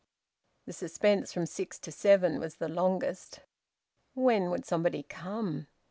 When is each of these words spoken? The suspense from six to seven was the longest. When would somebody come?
The 0.65 0.73
suspense 0.73 1.31
from 1.31 1.45
six 1.45 1.77
to 1.77 1.91
seven 1.91 2.39
was 2.39 2.55
the 2.55 2.67
longest. 2.67 3.41
When 4.15 4.49
would 4.49 4.65
somebody 4.65 5.03
come? 5.03 5.67